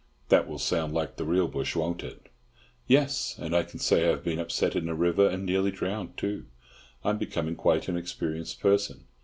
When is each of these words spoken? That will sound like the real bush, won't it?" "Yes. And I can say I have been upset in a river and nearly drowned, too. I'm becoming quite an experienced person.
That 0.29 0.47
will 0.47 0.57
sound 0.57 0.95
like 0.95 1.17
the 1.17 1.25
real 1.25 1.47
bush, 1.47 1.75
won't 1.75 2.03
it?" 2.03 2.29
"Yes. 2.87 3.35
And 3.37 3.55
I 3.55 3.61
can 3.61 3.77
say 3.77 4.03
I 4.03 4.09
have 4.09 4.23
been 4.23 4.39
upset 4.39 4.75
in 4.75 4.89
a 4.89 4.95
river 4.95 5.29
and 5.29 5.45
nearly 5.45 5.69
drowned, 5.69 6.17
too. 6.17 6.47
I'm 7.03 7.19
becoming 7.19 7.55
quite 7.55 7.87
an 7.87 7.97
experienced 7.97 8.59
person. 8.59 9.05